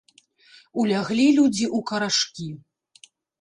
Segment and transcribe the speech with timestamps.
[0.83, 2.49] Уляглі людзі ў карашкі.